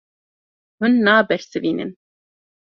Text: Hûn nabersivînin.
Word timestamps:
Hûn 0.79 0.93
nabersivînin. 1.05 1.91